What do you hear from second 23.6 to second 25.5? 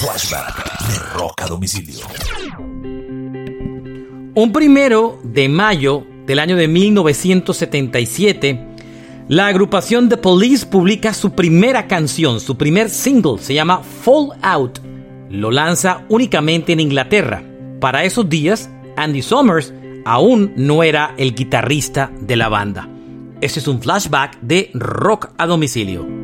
es un flashback de rock a